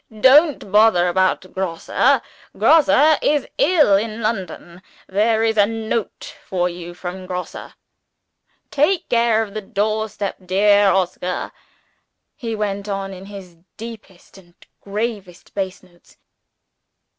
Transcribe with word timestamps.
"Don't 0.19 0.71
bother 0.71 1.07
about 1.07 1.53
Grosse! 1.53 2.21
Grosse 2.57 3.19
is 3.21 3.47
ill 3.59 3.95
in 3.95 4.23
London. 4.23 4.81
There 5.05 5.43
is 5.43 5.57
a 5.57 5.67
note 5.67 6.35
for 6.43 6.67
you 6.67 6.95
from 6.95 7.27
Grosse. 7.27 7.75
Take 8.71 9.07
care 9.09 9.43
of 9.43 9.53
the 9.53 9.61
door 9.61 10.09
step, 10.09 10.37
dear 10.43 10.87
Oscar," 10.89 11.51
he 12.35 12.55
went 12.55 12.89
on, 12.89 13.13
in 13.13 13.27
his 13.27 13.57
deepest 13.77 14.39
and 14.39 14.55
gravest 14.83 15.53
bass 15.53 15.83
notes. 15.83 16.17